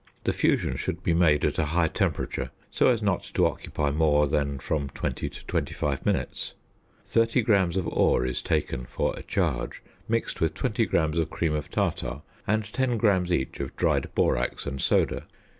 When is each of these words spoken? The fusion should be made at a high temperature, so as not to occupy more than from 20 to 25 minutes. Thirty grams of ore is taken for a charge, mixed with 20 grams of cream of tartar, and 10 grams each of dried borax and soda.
The 0.23 0.33
fusion 0.33 0.77
should 0.77 1.03
be 1.03 1.13
made 1.13 1.45
at 1.45 1.59
a 1.59 1.65
high 1.77 1.87
temperature, 1.87 2.49
so 2.71 2.87
as 2.87 3.03
not 3.03 3.21
to 3.35 3.45
occupy 3.45 3.91
more 3.91 4.25
than 4.25 4.57
from 4.57 4.89
20 4.89 5.29
to 5.29 5.45
25 5.45 6.03
minutes. 6.07 6.55
Thirty 7.05 7.43
grams 7.43 7.77
of 7.77 7.87
ore 7.87 8.25
is 8.25 8.41
taken 8.41 8.87
for 8.87 9.13
a 9.15 9.21
charge, 9.21 9.83
mixed 10.09 10.41
with 10.41 10.55
20 10.55 10.87
grams 10.87 11.19
of 11.19 11.29
cream 11.29 11.53
of 11.53 11.69
tartar, 11.69 12.23
and 12.47 12.65
10 12.73 12.97
grams 12.97 13.31
each 13.31 13.59
of 13.59 13.75
dried 13.75 14.09
borax 14.15 14.65
and 14.65 14.81
soda. 14.81 15.25